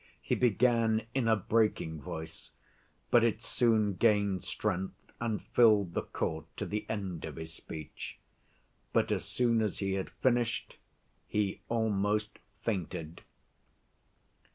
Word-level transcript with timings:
He 0.19 0.33
began 0.33 1.05
in 1.13 1.27
a 1.27 1.35
breaking 1.35 2.01
voice, 2.01 2.53
but 3.11 3.23
it 3.23 3.43
soon 3.43 3.93
gained 3.93 4.43
strength 4.43 4.95
and 5.19 5.39
filled 5.39 5.93
the 5.93 6.01
court 6.01 6.45
to 6.57 6.65
the 6.65 6.87
end 6.89 7.23
of 7.23 7.35
his 7.35 7.53
speech. 7.53 8.17
But 8.93 9.11
as 9.11 9.25
soon 9.25 9.61
as 9.61 9.77
he 9.77 9.93
had 9.93 10.09
finished, 10.09 10.77
he 11.27 11.61
almost 11.69 12.39
fainted. 12.63 13.21